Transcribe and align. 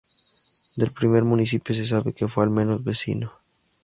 Del 0.77 0.89
primer 0.89 1.23
municipio 1.23 1.75
se 1.75 1.85
sabe 1.85 2.11
que 2.11 2.27
fue 2.27 2.43
al 2.43 2.49
menos 2.49 2.83
vecino. 2.83 3.31